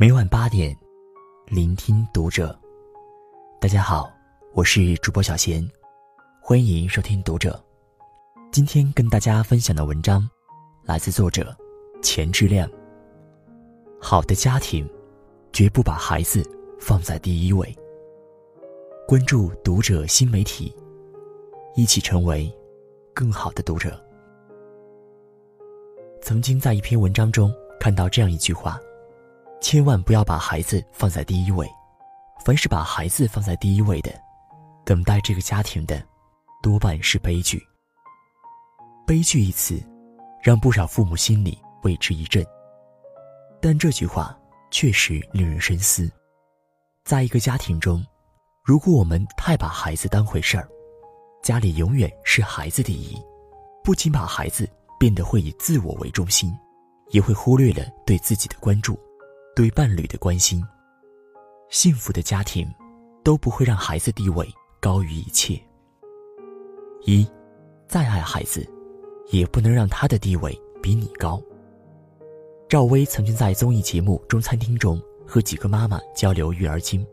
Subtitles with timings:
[0.00, 0.78] 每晚八点，
[1.48, 2.56] 聆听读者。
[3.60, 4.08] 大家好，
[4.54, 5.68] 我是主播小贤，
[6.40, 7.60] 欢迎收听读者。
[8.52, 10.22] 今天跟大家分享的文章，
[10.84, 11.52] 来自作者
[12.00, 12.70] 钱志亮。
[14.00, 14.88] 好的家庭，
[15.52, 17.76] 绝不把孩子放在第一位。
[19.04, 20.72] 关注读者新媒体，
[21.74, 22.48] 一起成为
[23.12, 24.00] 更好的读者。
[26.22, 28.80] 曾经在一篇文章中看到这样一句话：
[29.60, 31.68] 千万不要把孩子放在第一位。
[32.44, 34.10] 凡是把孩子放在第一位的，
[34.84, 36.02] 等待这个家庭的，
[36.62, 37.62] 多半是悲剧。
[39.06, 39.82] 悲剧一词，
[40.42, 42.46] 让不少父母心里为之一震。
[43.60, 44.38] 但这句话
[44.70, 46.10] 确实令人深思。
[47.04, 48.04] 在一个家庭中，
[48.64, 50.68] 如果我们太把孩子当回事儿，
[51.42, 53.20] 家里永远是孩子第一，
[53.82, 54.66] 不仅把孩子
[54.98, 56.56] 变得会以自我为中心，
[57.10, 58.98] 也会忽略了对自己的关注，
[59.58, 60.64] 对伴侣的关心。
[61.68, 62.72] 幸福的家庭，
[63.24, 65.60] 都不会让孩子地位高于一切。
[67.04, 67.28] 一，
[67.88, 68.64] 再爱孩子，
[69.32, 71.42] 也不能让他的地位比你高。
[72.68, 77.04] 赵薇曾经在综艺节目《中餐厅》中和几个妈妈交流育儿经。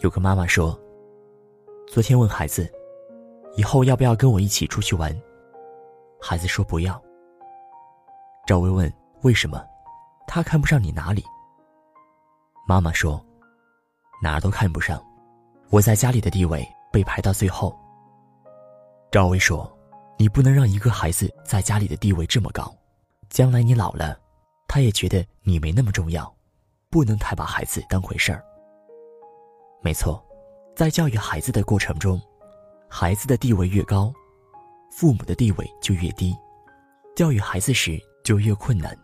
[0.00, 0.76] 有个妈妈说
[1.86, 2.68] ：“昨天问孩子，
[3.54, 5.16] 以后要不要跟我一起出去玩？
[6.20, 7.00] 孩子说不要。”
[8.44, 8.92] 赵薇问
[9.22, 9.64] ：“为什么？
[10.26, 11.24] 他看不上你哪里？”
[12.66, 13.24] 妈妈说
[14.22, 15.04] ：“哪儿都看不上，
[15.70, 17.76] 我在家里的地位被排到最后。”
[19.10, 19.70] 赵薇说
[20.16, 22.74] ：“你不能让一个孩子在家里的地位这么高，
[23.28, 24.18] 将来你老了，
[24.66, 26.34] 他也觉得你没那么重要，
[26.88, 28.42] 不能太把孩子当回事儿。”
[29.82, 30.24] 没错，
[30.76, 32.18] 在教育孩子的过程中，
[32.88, 34.12] 孩子的地位越高，
[34.92, 36.34] 父母的地位就越低，
[37.16, 38.96] 教育孩子时就越困难。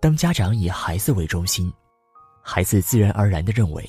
[0.00, 1.72] 当家长以孩子为中心，
[2.40, 3.84] 孩子自然而然的认为，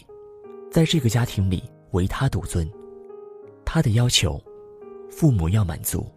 [0.71, 2.67] 在这个家庭里唯他独尊，
[3.63, 4.41] 他的要求，
[5.11, 6.11] 父母要满足，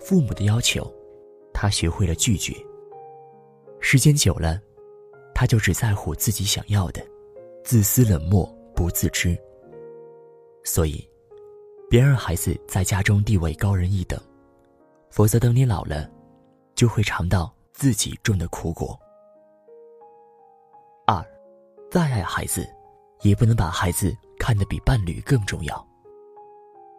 [0.00, 0.92] 父母的要求，
[1.54, 2.52] 他学会了拒绝。
[3.78, 4.60] 时间久了，
[5.32, 7.00] 他就只在乎自己想要的。
[7.62, 8.44] 自私冷漠
[8.74, 9.38] 不自知，
[10.64, 11.06] 所以，
[11.88, 14.18] 别让孩子在家中地位高人一等，
[15.10, 16.10] 否则等你老了，
[16.74, 18.98] 就会尝到自己种的苦果。
[21.06, 21.24] 二，
[21.88, 22.68] 再爱孩子，
[23.22, 25.86] 也不能把孩子看得比伴侣更重要。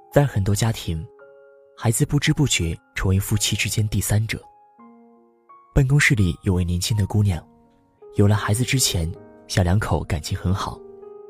[0.10, 1.06] 在很多家庭，
[1.78, 4.42] 孩子不知不觉成为夫妻之间第三者。
[5.76, 7.46] 办公室里有位年轻的姑娘，
[8.16, 9.12] 有了孩子之前。
[9.50, 10.80] 小两口感情很好，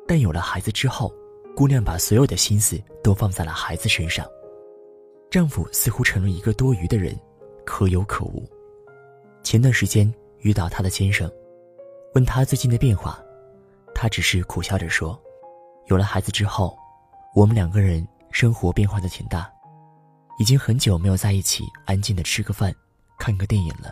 [0.06, 1.12] 但有了孩子之后，
[1.56, 4.28] 姑娘把所有的心思都放在了孩子身上，
[5.32, 7.18] 丈夫似乎成了一个多余的人，
[7.66, 8.46] 可有可无。
[9.50, 11.28] 前段时间遇到她的先生，
[12.14, 13.20] 问她最近的变化，
[13.96, 15.20] 她只是苦笑着说
[15.90, 16.78] ：“有了孩子之后，
[17.34, 19.52] 我们两个人生活变化的挺大，
[20.38, 22.72] 已经很久没有在一起安静的吃个饭、
[23.18, 23.92] 看个电影了。”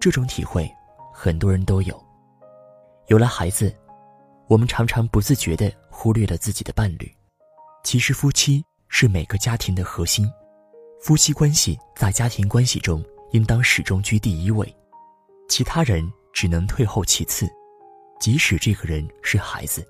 [0.00, 0.66] 这种体会，
[1.12, 2.02] 很多人都有。
[3.08, 3.76] 有了孩子，
[4.46, 7.14] 我们常常不自觉地忽略了自己的伴侣。
[7.84, 10.26] 其实，夫妻是每个家庭的核心，
[10.98, 14.74] 夫妻关系在家庭关系中应当始终居第一位，
[15.48, 17.48] 其他人只能退后其次。
[18.20, 19.86] 即使这个人是孩子，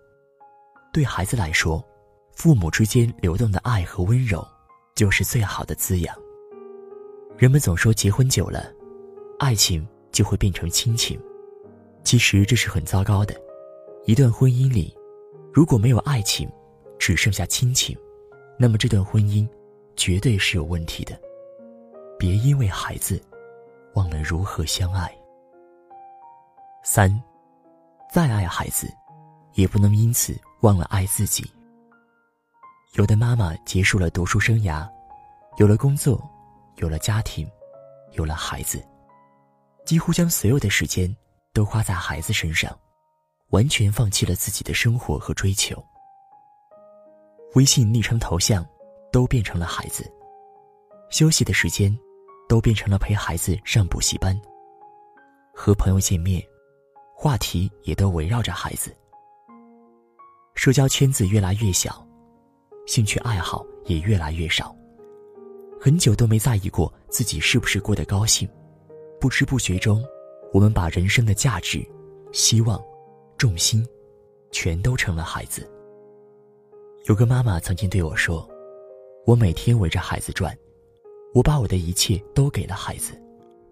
[0.93, 1.85] 对孩子来说，
[2.33, 4.47] 父母之间流动的爱和温柔，
[4.95, 6.17] 就是最好的滋养。
[7.37, 8.73] 人们总说结婚久了，
[9.39, 11.21] 爱情就会变成亲情。
[12.05, 13.35] 其实这是很糟糕的，
[14.05, 14.97] 一段婚姻里，
[15.53, 16.49] 如果没有爱情，
[16.99, 17.97] 只剩下亲情，
[18.59, 19.49] 那么这段婚姻
[19.97, 21.21] 绝对是有问题的。
[22.19, 23.21] 别因为孩子，
[23.95, 25.11] 忘了如何相爱。
[26.83, 27.11] 三，
[28.13, 28.93] 再爱孩子，
[29.55, 31.51] 也不能因此忘了爱自己。
[32.95, 34.89] 有的妈妈结束了读书生涯，
[35.57, 36.23] 有了工作，
[36.77, 37.49] 有了家庭，
[38.13, 38.85] 有了孩子，
[39.85, 41.15] 几乎将所有的时间。
[41.53, 42.79] 都花在孩子身上，
[43.49, 45.85] 完全放弃了自己的生活和追求。
[47.57, 48.65] 微信昵称头像
[49.11, 50.09] 都变成了孩子，
[51.11, 51.93] 休息的时间
[52.51, 54.37] 都变成了陪孩子上补习班。
[55.55, 56.43] 和朋友见面，
[57.15, 58.93] 话题也都围绕着孩子。
[60.57, 62.05] 社交圈子越来越小，
[62.89, 64.75] 兴趣爱好也越来越少。
[65.81, 68.49] 很久都没在意过自己是不是过得高兴，
[69.21, 70.05] 不知不觉中。
[70.53, 71.89] 我们把人生的价值、
[72.33, 72.83] 希望、
[73.39, 73.87] 重心，
[74.51, 75.71] 全都成了孩子。
[77.05, 78.45] 有个妈妈曾经对我说
[79.25, 80.53] ：“我每天围着孩子转，
[81.35, 83.13] 我把我的一切都给了孩子，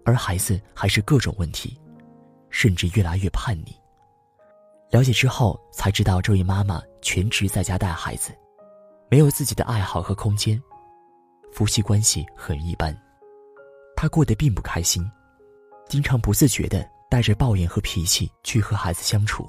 [0.05, 1.79] 而孩子还是各种问题。
[2.51, 3.75] 甚至越来越叛逆。
[4.89, 8.31] 了解之后才知道，这位妈妈全职在家带孩子，
[9.07, 10.59] 没有自己的爱好和空间，
[11.51, 12.91] 夫妻关系很一般，
[13.95, 15.07] 她过得并不开心，
[15.87, 19.47] 经常不自觉的带着抱怨和脾气去和孩子相处。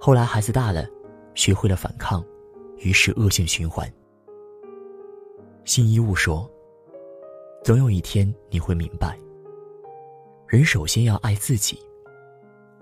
[0.00, 0.86] 后来孩子大了，
[1.34, 2.24] 学会了反抗，
[2.78, 3.86] 于是恶性循环。
[5.66, 6.50] 新一物说
[7.62, 9.18] ：“总有一天你会明白，
[10.46, 11.78] 人首先要爱自己。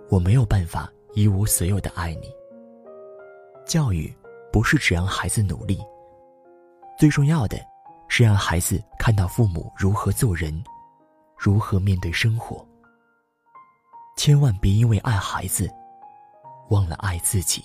[0.09, 2.33] 我没有办法一无所有的爱你。
[3.67, 4.11] 教育
[4.53, 5.81] 不是只让孩子努力，
[6.97, 7.59] 最重要的，
[8.07, 10.63] 是让孩子看到父母如何做人，
[11.37, 12.65] 如何面对生活。
[14.17, 15.69] 千万别因为爱孩子，
[16.71, 17.65] 忘了爱自己。”